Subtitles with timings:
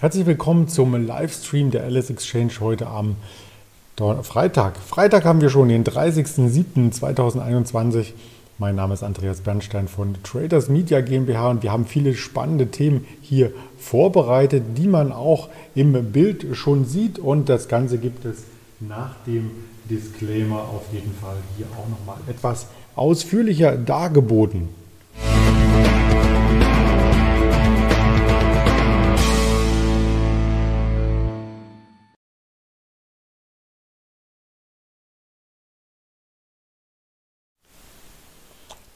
[0.00, 3.16] Herzlich willkommen zum Livestream der Alice Exchange heute am
[4.22, 4.76] Freitag.
[4.76, 8.12] Freitag haben wir schon den 30.07.2021.
[8.58, 13.08] Mein Name ist Andreas Bernstein von Traders Media GmbH und wir haben viele spannende Themen
[13.22, 18.44] hier vorbereitet, die man auch im Bild schon sieht und das Ganze gibt es
[18.78, 19.50] nach dem
[19.90, 24.68] Disclaimer auf jeden Fall hier auch nochmal etwas ausführlicher dargeboten.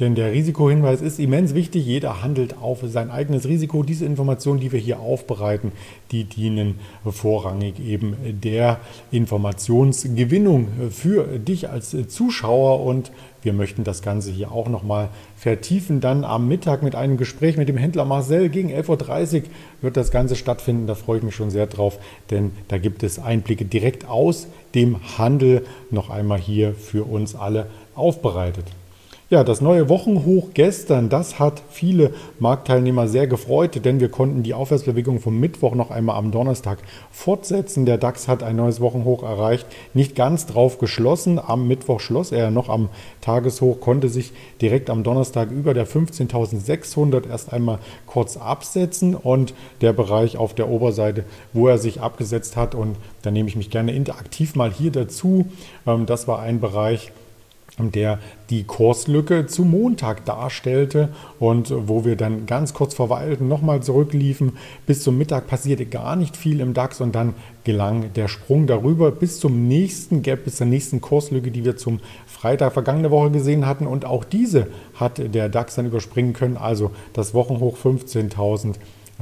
[0.02, 1.86] Denn der Risikohinweis ist immens wichtig.
[1.86, 3.84] Jeder handelt auf sein eigenes Risiko.
[3.84, 5.70] Diese Informationen, die wir hier aufbereiten,
[6.10, 8.80] die dienen vorrangig eben der
[9.12, 13.12] Informationsgewinnung für dich als Zuschauer und
[13.42, 16.00] wir möchten das Ganze hier auch nochmal vertiefen.
[16.00, 19.48] Dann am Mittag mit einem Gespräch mit dem Händler Marcel gegen 11.30 Uhr
[19.82, 20.88] wird das Ganze stattfinden.
[20.88, 24.96] Da freue ich mich schon sehr drauf, denn da gibt es Einblicke direkt aus dem
[25.16, 28.64] Handel noch einmal hier für uns alle aufbereitet.
[29.32, 34.52] Ja, das neue Wochenhoch gestern, das hat viele Marktteilnehmer sehr gefreut, denn wir konnten die
[34.52, 36.80] Aufwärtsbewegung vom Mittwoch noch einmal am Donnerstag
[37.10, 37.86] fortsetzen.
[37.86, 41.38] Der DAX hat ein neues Wochenhoch erreicht, nicht ganz drauf geschlossen.
[41.38, 42.90] Am Mittwoch schloss er noch am
[43.22, 49.94] Tageshoch, konnte sich direkt am Donnerstag über der 15.600 erst einmal kurz absetzen und der
[49.94, 51.24] Bereich auf der Oberseite,
[51.54, 55.46] wo er sich abgesetzt hat und da nehme ich mich gerne interaktiv mal hier dazu.
[55.86, 57.12] Ähm, das war ein Bereich,
[57.78, 58.18] der
[58.50, 61.08] die Kurslücke zu Montag darstellte
[61.40, 64.58] und wo wir dann ganz kurz verweilten, nochmal zurückliefen.
[64.86, 67.34] Bis zum Mittag passierte gar nicht viel im DAX und dann
[67.64, 72.00] gelang der Sprung darüber bis zum nächsten Gap, bis zur nächsten Kurslücke, die wir zum
[72.26, 73.86] Freitag vergangene Woche gesehen hatten.
[73.86, 78.74] Und auch diese hat der DAX dann überspringen können, also das Wochenhoch 15.000.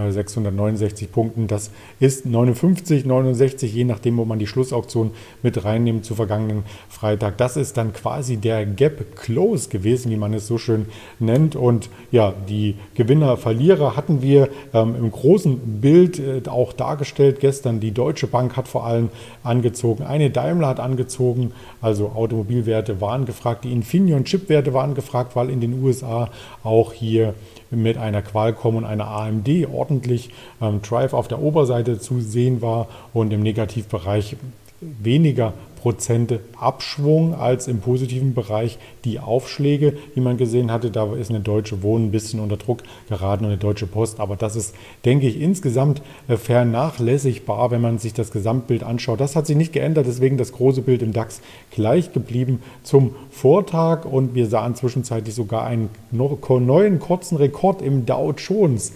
[0.08, 1.46] 669 Punkten.
[1.46, 5.10] Das ist 59, 69, je nachdem, wo man die Schlussauktion
[5.42, 7.36] mit reinnimmt zu vergangenen Freitag.
[7.38, 10.86] Das ist dann quasi der Gap Close gewesen, wie man es so schön
[11.18, 11.56] nennt.
[11.56, 17.80] Und ja, die Gewinner, Verlierer hatten wir ähm, im großen Bild äh, auch dargestellt gestern.
[17.80, 19.10] Die Deutsche Bank hat vor allem
[19.42, 25.50] angezogen, eine Daimler hat angezogen, also Automobilwerte waren gefragt, die Infineon Chipwerte waren gefragt, weil
[25.50, 26.30] in den USA
[26.62, 27.34] auch hier
[27.70, 32.88] mit einer Qualcomm und einer AMD ordentlich ähm, Drive auf der Oberseite zu sehen war
[33.12, 34.36] und im Negativbereich
[34.80, 40.90] weniger Prozente Abschwung als im positiven Bereich die Aufschläge, die man gesehen hatte.
[40.90, 44.20] Da ist eine Deutsche Wohnen ein bisschen unter Druck geraten und eine Deutsche Post.
[44.20, 44.74] Aber das ist,
[45.06, 49.20] denke ich, insgesamt äh, vernachlässigbar, wenn man sich das Gesamtbild anschaut.
[49.20, 51.40] Das hat sich nicht geändert, deswegen das große Bild im DAX
[51.70, 54.04] gleich geblieben zum Vortag.
[54.04, 58.92] Und wir sahen zwischenzeitlich sogar einen neuen kurzen Rekord im Dow Jones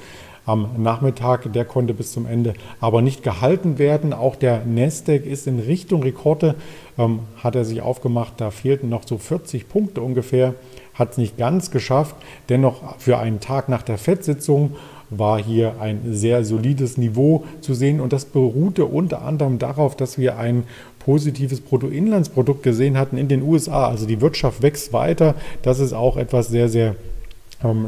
[0.46, 1.52] am Nachmittag.
[1.52, 4.12] Der konnte bis zum Ende aber nicht gehalten werden.
[4.12, 6.54] Auch der Nasdaq ist in Richtung Rekorde,
[6.98, 8.34] ähm, hat er sich aufgemacht.
[8.38, 10.54] Da fehlten noch so 40 Punkte ungefähr.
[10.94, 12.14] Hat es nicht ganz geschafft.
[12.48, 14.76] Dennoch für einen Tag nach der FED-Sitzung
[15.10, 20.18] war hier ein sehr solides Niveau zu sehen und das beruhte unter anderem darauf, dass
[20.18, 20.64] wir ein
[20.98, 23.88] positives Bruttoinlandsprodukt gesehen hatten in den USA.
[23.88, 25.34] Also die Wirtschaft wächst weiter.
[25.62, 26.96] Das ist auch etwas sehr, sehr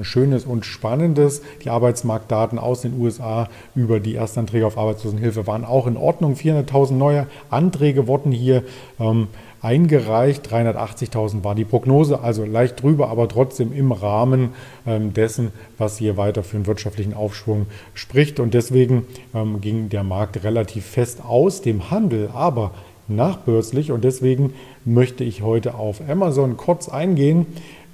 [0.02, 1.42] Schönes und Spannendes.
[1.62, 6.34] Die Arbeitsmarktdaten aus den USA über die Erstanträge auf Arbeitslosenhilfe waren auch in Ordnung.
[6.34, 8.62] 400.000 neue Anträge wurden hier
[8.98, 9.28] ähm,
[9.62, 10.46] eingereicht.
[10.52, 14.50] 380.000 war die Prognose, also leicht drüber, aber trotzdem im Rahmen
[14.86, 18.40] ähm, dessen, was hier weiter für einen wirtschaftlichen Aufschwung spricht.
[18.40, 22.72] Und deswegen ähm, ging der Markt relativ fest aus dem Handel, aber
[23.08, 23.92] nachbörslich.
[23.92, 24.54] Und deswegen
[24.84, 27.46] möchte ich heute auf Amazon kurz eingehen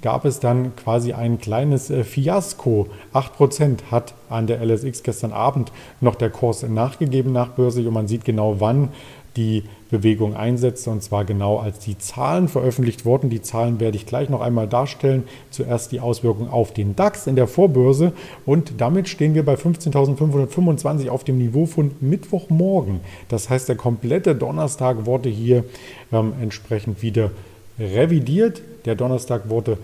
[0.03, 2.87] gab es dann quasi ein kleines äh, Fiasko.
[3.13, 5.71] 8% hat an der LSX gestern Abend
[6.01, 8.89] noch der Kurs nachgegeben nach Börse und man sieht genau, wann
[9.35, 13.29] die Bewegung einsetzte und zwar genau als die Zahlen veröffentlicht wurden.
[13.29, 15.23] Die Zahlen werde ich gleich noch einmal darstellen.
[15.49, 18.11] Zuerst die Auswirkungen auf den DAX in der Vorbörse
[18.45, 22.99] und damit stehen wir bei 15.525 auf dem Niveau von Mittwochmorgen.
[23.29, 25.63] Das heißt, der komplette Donnerstag wurde hier
[26.11, 27.31] ähm, entsprechend wieder
[27.79, 28.61] revidiert.
[28.85, 29.77] Der Donnerstag wurde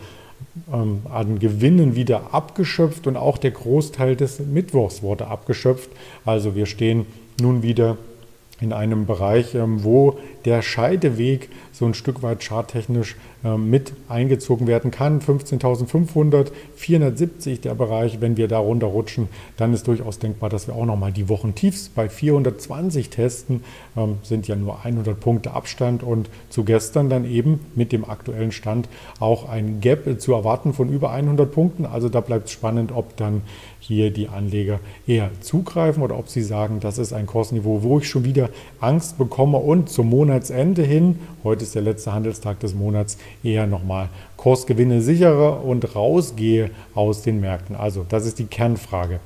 [0.72, 5.90] ähm, an Gewinnen wieder abgeschöpft und auch der Großteil des Mittwochs wurde abgeschöpft.
[6.26, 7.06] Also wir stehen
[7.40, 7.98] nun wieder
[8.62, 14.68] in einem Bereich, ähm, wo der Scheideweg so ein Stück weit charttechnisch äh, mit eingezogen
[14.68, 15.22] werden kann.
[15.22, 18.20] 15.500, 470 der Bereich.
[18.20, 22.10] Wenn wir da runterrutschen, dann ist durchaus denkbar, dass wir auch nochmal die Wochentiefs bei
[22.10, 23.64] 420 testen.
[23.96, 28.52] Ähm, sind ja nur 100 Punkte Abstand und zu gestern dann eben mit dem aktuellen
[28.52, 28.90] Stand
[29.22, 31.86] auch ein Gap zu erwarten von über 100 Punkten.
[31.86, 33.44] Also da bleibt es spannend, ob dann
[33.80, 38.10] hier die Anleger eher zugreifen oder ob sie sagen, das ist ein Kursniveau, wo ich
[38.10, 38.50] schon wieder
[38.82, 44.10] Angst bekomme und zum Monatsende hin, heute ist der letzte Handelstag des Monats, eher nochmal
[44.38, 47.76] Kursgewinne sichere und rausgehe aus den Märkten.
[47.76, 49.20] Also das ist die Kernfrage.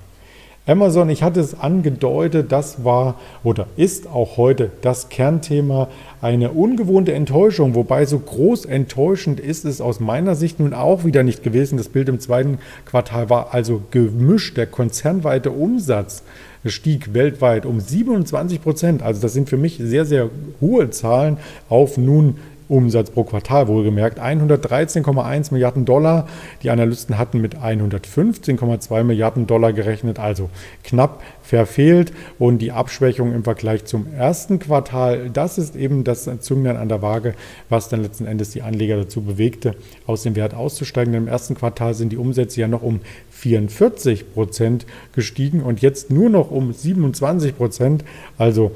[0.66, 5.90] Amazon, ich hatte es angedeutet, das war oder ist auch heute das Kernthema
[6.22, 11.24] eine ungewohnte Enttäuschung, wobei so groß enttäuschend ist es aus meiner Sicht nun auch wieder
[11.24, 11.78] nicht gewesen.
[11.78, 14.56] Das Bild im zweiten Quartal war also gemischt.
[14.56, 16.24] Der konzernweite Umsatz
[16.64, 19.04] stieg weltweit um 27 Prozent.
[19.04, 20.30] Also das sind für mich sehr, sehr
[20.62, 22.38] hohe Zahlen auf nun
[22.68, 24.20] Umsatz pro Quartal wohlgemerkt.
[24.20, 26.28] 113,1 Milliarden Dollar.
[26.62, 30.50] Die Analysten hatten mit 115,2 Milliarden Dollar gerechnet, also
[30.84, 32.14] knapp verfehlt.
[32.40, 37.02] Und die Abschwächung im Vergleich zum ersten Quartal, das ist eben das Zünglein an der
[37.02, 37.36] Waage,
[37.70, 39.76] was dann letzten Endes die Anleger dazu bewegte,
[40.08, 41.14] aus dem Wert auszusteigen.
[41.14, 46.10] Denn im ersten Quartal sind die Umsätze ja noch um 44 Prozent gestiegen und jetzt
[46.10, 48.04] nur noch um 27 Prozent.
[48.38, 48.72] Also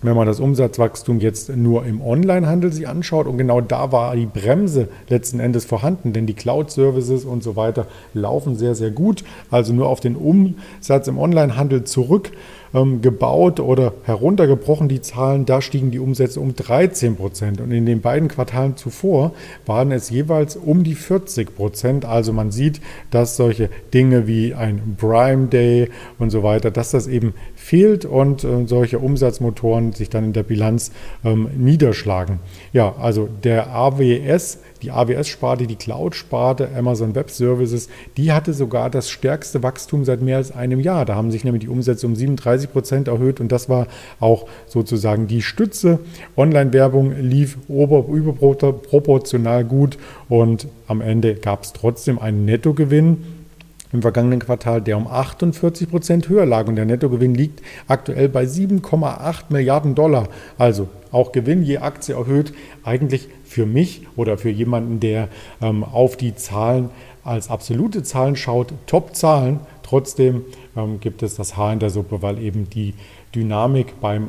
[0.00, 4.26] wenn man das Umsatzwachstum jetzt nur im Onlinehandel sich anschaut, und genau da war die
[4.26, 9.24] Bremse letzten Endes vorhanden, denn die Cloud-Services und so weiter laufen sehr, sehr gut.
[9.50, 12.30] Also nur auf den Umsatz im Onlinehandel zurück
[12.74, 17.60] ähm, gebaut oder heruntergebrochen, die Zahlen, da stiegen die Umsätze um 13 Prozent.
[17.60, 19.32] Und in den beiden Quartalen zuvor
[19.66, 22.04] waren es jeweils um die 40 Prozent.
[22.04, 22.80] Also man sieht,
[23.10, 27.34] dass solche Dinge wie ein Prime Day und so weiter, dass das eben
[27.68, 30.90] fehlt und äh, solche Umsatzmotoren sich dann in der Bilanz
[31.22, 32.38] ähm, niederschlagen.
[32.72, 39.10] Ja, also der AWS die AWS-Sparte, die Cloud-Sparte, Amazon Web Services, die hatte sogar das
[39.10, 41.04] stärkste Wachstum seit mehr als einem Jahr.
[41.04, 43.86] Da haben sich nämlich die Umsätze um 37 Prozent erhöht und das war
[44.20, 45.98] auch sozusagen die Stütze.
[46.36, 49.98] Online-Werbung lief überproportional gut
[50.28, 53.37] und am Ende gab es trotzdem einen Nettogewinn
[53.92, 56.66] im vergangenen Quartal, der um 48 Prozent höher lag.
[56.66, 60.28] Und der Nettogewinn liegt aktuell bei 7,8 Milliarden Dollar.
[60.58, 62.52] Also auch Gewinn je Aktie erhöht.
[62.84, 65.28] Eigentlich für mich oder für jemanden, der
[65.62, 66.90] ähm, auf die Zahlen
[67.24, 69.60] als absolute Zahlen schaut, Top-Zahlen.
[69.82, 70.42] Trotzdem
[70.76, 72.94] ähm, gibt es das Haar in der Suppe, weil eben die
[73.34, 74.28] Dynamik beim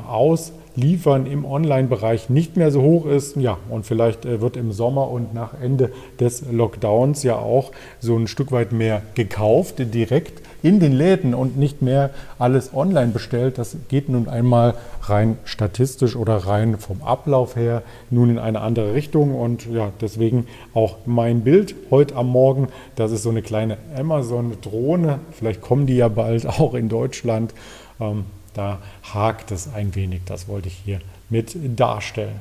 [0.80, 3.36] Ausliefern im Online-Bereich nicht mehr so hoch ist.
[3.36, 5.92] Ja, und vielleicht äh, wird im Sommer und nach Ende
[6.22, 11.58] des Lockdowns ja auch so ein Stück weit mehr gekauft, direkt in den Läden und
[11.58, 13.58] nicht mehr alles online bestellt.
[13.58, 18.94] Das geht nun einmal rein statistisch oder rein vom Ablauf her nun in eine andere
[18.94, 19.36] Richtung.
[19.36, 22.70] Und ja, deswegen auch mein Bild heute am Morgen.
[22.96, 25.20] Das ist so eine kleine Amazon-Drohne.
[25.32, 27.54] Vielleicht kommen die ja bald auch in Deutschland.
[28.00, 28.24] Ähm,
[28.54, 28.80] da
[29.14, 30.22] hakt es ein wenig.
[30.26, 31.00] Das wollte ich hier
[31.30, 32.40] mit darstellen.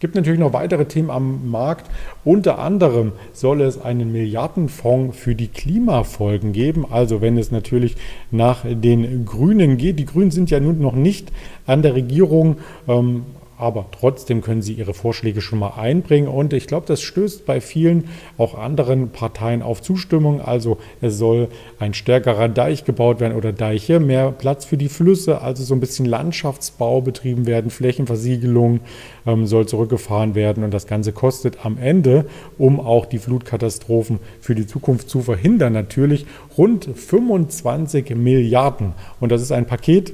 [0.00, 1.90] Gibt natürlich noch weitere Themen am Markt.
[2.24, 6.86] Unter anderem soll es einen Milliardenfonds für die Klimafolgen geben.
[6.88, 7.96] Also wenn es natürlich
[8.30, 9.98] nach den Grünen geht.
[9.98, 11.32] Die Grünen sind ja nun noch nicht
[11.66, 12.58] an der Regierung.
[12.86, 13.24] Ähm,
[13.58, 16.28] aber trotzdem können Sie Ihre Vorschläge schon mal einbringen.
[16.28, 20.40] Und ich glaube, das stößt bei vielen auch anderen Parteien auf Zustimmung.
[20.40, 25.42] Also es soll ein stärkerer Deich gebaut werden oder Deiche, mehr Platz für die Flüsse,
[25.42, 28.80] also so ein bisschen Landschaftsbau betrieben werden, Flächenversiegelung
[29.26, 30.62] ähm, soll zurückgefahren werden.
[30.64, 32.26] Und das Ganze kostet am Ende,
[32.58, 38.92] um auch die Flutkatastrophen für die Zukunft zu verhindern, natürlich rund 25 Milliarden.
[39.20, 40.12] Und das ist ein Paket,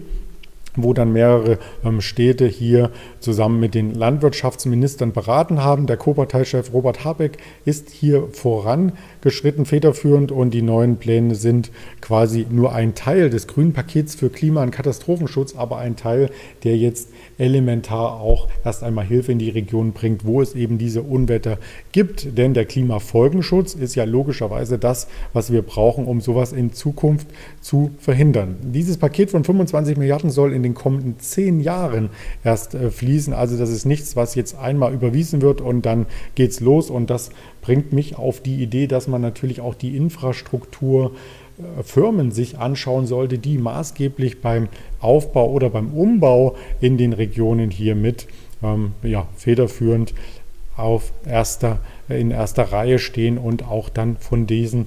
[0.77, 2.91] wo dann mehrere ähm, Städte hier
[3.21, 5.87] zusammen mit den Landwirtschaftsministern beraten haben.
[5.87, 12.73] Der Co-Parteichef Robert Habeck ist hier vorangeschritten, federführend und die neuen Pläne sind quasi nur
[12.73, 16.31] ein Teil des grünen Pakets für Klima- und Katastrophenschutz, aber ein Teil,
[16.65, 21.03] der jetzt elementar auch erst einmal Hilfe in die Region bringt, wo es eben diese
[21.03, 21.59] Unwetter
[21.93, 22.37] gibt.
[22.37, 27.29] Denn der Klimafolgenschutz ist ja logischerweise das, was wir brauchen, um sowas in Zukunft
[27.61, 28.57] zu verhindern.
[28.63, 32.11] Dieses Paket von 25 Milliarden soll in den kommenden zehn Jahren
[32.43, 33.33] erst äh, fließen.
[33.33, 36.91] Also das ist nichts, was jetzt einmal überwiesen wird und dann geht's los.
[36.91, 37.31] Und das
[37.63, 41.13] bringt mich auf die Idee, dass man natürlich auch die Infrastruktur
[41.59, 44.69] äh, Firmen sich anschauen sollte, die maßgeblich beim
[45.01, 48.27] Aufbau oder beim Umbau in den Regionen hier mit
[48.63, 50.15] ähm, ja, federführend
[50.77, 51.79] auf erster,
[52.09, 54.87] in erster Reihe stehen und auch dann von diesen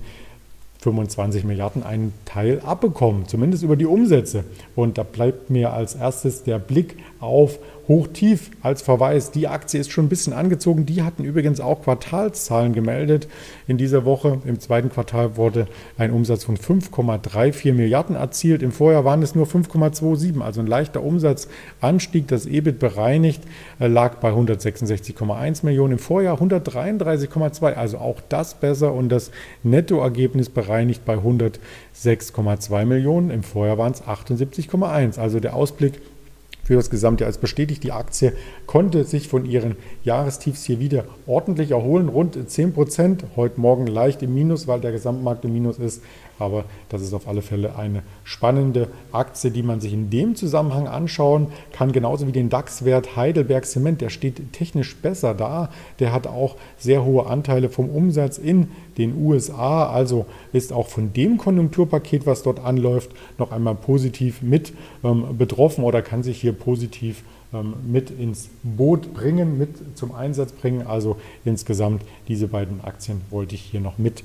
[0.79, 4.43] 25 Milliarden einen Teil abbekommen, zumindest über die Umsätze.
[4.75, 9.31] Und da bleibt mir als erstes der Blick auf hoch-tief als Verweis.
[9.31, 10.85] Die Aktie ist schon ein bisschen angezogen.
[10.85, 13.27] Die hatten übrigens auch Quartalszahlen gemeldet.
[13.65, 15.67] In dieser Woche, im zweiten Quartal, wurde
[15.97, 18.61] ein Umsatz von 5,34 Milliarden erzielt.
[18.61, 22.27] Im Vorjahr waren es nur 5,27, also ein leichter Umsatzanstieg.
[22.27, 23.43] Das EBIT bereinigt
[23.79, 25.93] äh, lag bei 166,1 Millionen.
[25.93, 28.93] Im Vorjahr 133,2, also auch das besser.
[28.93, 29.31] Und das
[29.63, 30.67] Nettoergebnis bereinigt
[31.05, 33.29] bei 106,2 Millionen.
[33.29, 35.19] Im Vorjahr waren es 78,1.
[35.19, 35.99] Also der Ausblick
[36.63, 37.83] für das Gesamtjahr ist bestätigt.
[37.83, 38.33] Die Aktie
[38.65, 43.23] konnte sich von ihren Jahrestiefs hier wieder ordentlich erholen, rund 10 Prozent.
[43.37, 46.03] Heute Morgen leicht im Minus, weil der Gesamtmarkt im Minus ist.
[46.39, 50.87] Aber das ist auf alle Fälle eine spannende Aktie, die man sich in dem Zusammenhang
[50.87, 54.01] anschauen kann, genauso wie den DAX-Wert Heidelberg Zement.
[54.01, 55.69] Der steht technisch besser da.
[55.99, 59.87] Der hat auch sehr hohe Anteile vom Umsatz in den USA.
[59.87, 65.83] Also ist auch von dem Konjunkturpaket, was dort anläuft, noch einmal positiv mit ähm, betroffen
[65.83, 70.85] oder kann sich hier positiv ähm, mit ins Boot bringen, mit zum Einsatz bringen.
[70.85, 74.23] Also insgesamt diese beiden Aktien wollte ich hier noch mit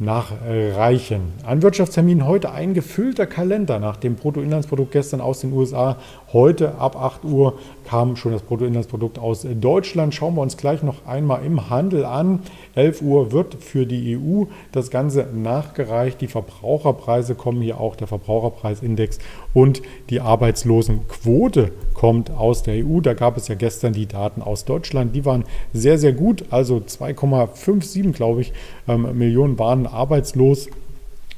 [0.00, 1.34] nachreichen.
[1.44, 5.98] Ein Wirtschaftstermin heute ein gefüllter Kalender nach dem Bruttoinlandsprodukt gestern aus den USA.
[6.32, 10.14] Heute ab 8 Uhr kam schon das Bruttoinlandsprodukt aus Deutschland.
[10.14, 12.40] Schauen wir uns gleich noch einmal im Handel an.
[12.76, 16.18] 11 Uhr wird für die EU das Ganze nachgereicht.
[16.22, 19.18] Die Verbraucherpreise kommen hier auch, der Verbraucherpreisindex
[19.52, 23.00] und die Arbeitslosenquote kommt aus der EU.
[23.00, 25.14] Da gab es ja gestern die Daten aus Deutschland.
[25.14, 26.44] Die waren sehr, sehr gut.
[26.48, 28.54] Also 2,57, glaube ich,
[28.88, 30.68] ähm, Millionen waren arbeitslos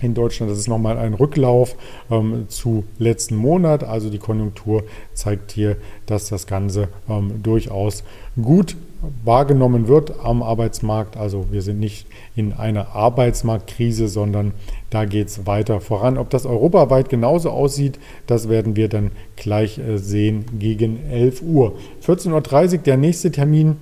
[0.02, 0.50] in Deutschland.
[0.50, 1.76] Das ist nochmal ein Rücklauf
[2.10, 3.84] ähm, zu letzten Monat.
[3.84, 8.04] Also die Konjunktur zeigt hier, dass das Ganze ähm, durchaus
[8.40, 8.76] gut
[9.24, 11.16] wahrgenommen wird am Arbeitsmarkt.
[11.16, 12.06] Also wir sind nicht
[12.36, 14.52] in einer Arbeitsmarktkrise, sondern
[14.90, 16.18] da geht es weiter voran.
[16.18, 21.76] Ob das europaweit genauso aussieht, das werden wir dann gleich äh, sehen gegen 11 Uhr.
[22.06, 23.76] 14.30 Uhr der nächste Termin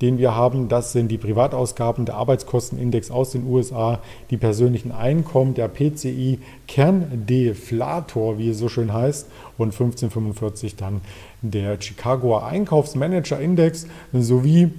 [0.00, 0.68] den wir haben.
[0.68, 8.38] Das sind die Privatausgaben, der Arbeitskostenindex aus den USA, die persönlichen Einkommen, der PCI Kerndeflator,
[8.38, 9.28] wie es so schön heißt,
[9.58, 11.00] und 1545 dann
[11.42, 14.70] der Chicagoer Einkaufsmanager-Index sowie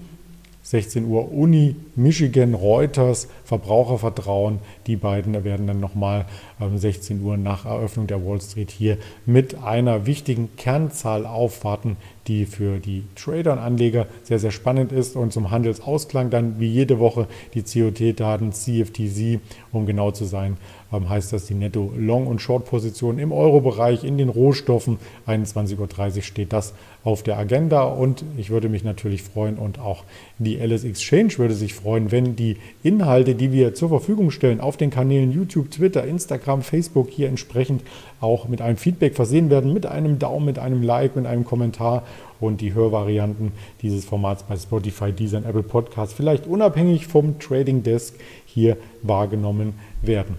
[0.63, 4.59] 16 Uhr Uni, Michigan, Reuters, Verbrauchervertrauen.
[4.87, 6.25] Die beiden werden dann nochmal
[6.59, 12.45] um 16 Uhr nach Eröffnung der Wall Street hier mit einer wichtigen Kernzahl aufwarten, die
[12.45, 15.15] für die Trader und Anleger sehr, sehr spannend ist.
[15.15, 19.39] Und zum Handelsausklang dann wie jede Woche die COT-Daten CFTC,
[19.71, 20.57] um genau zu sein,
[20.93, 24.99] ähm, heißt das die Netto-Long- und Short-Position im Euro-Bereich, in den Rohstoffen.
[25.27, 30.03] 21.30 Uhr steht das auf der Agenda und ich würde mich natürlich freuen und auch
[30.37, 34.77] die LS Exchange würde sich freuen, wenn die Inhalte, die wir zur Verfügung stellen auf
[34.77, 37.81] den Kanälen YouTube, Twitter, Instagram, Facebook hier entsprechend
[38.21, 42.03] auch mit einem Feedback versehen werden, mit einem Daumen, mit einem Like, mit einem Kommentar
[42.39, 47.83] und die Hörvarianten dieses Formats bei Spotify, Deezer und Apple Podcasts vielleicht unabhängig vom Trading
[47.83, 50.35] Desk hier wahrgenommen werden.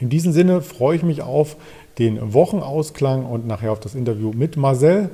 [0.00, 1.56] In diesem Sinne freue ich mich auf
[2.00, 5.10] den Wochenausklang und nachher auf das Interview mit Marcel.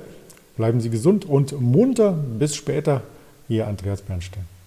[0.56, 2.12] Bleiben Sie gesund und munter.
[2.38, 3.02] Bis später,
[3.50, 4.59] Ihr Andreas Bernstein.